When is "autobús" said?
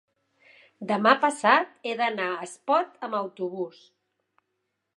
3.19-3.87